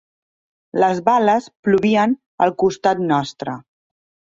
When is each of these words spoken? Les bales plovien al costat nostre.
Les 0.83 1.01
bales 1.09 1.51
plovien 1.67 2.17
al 2.47 2.55
costat 2.65 3.07
nostre. 3.15 3.57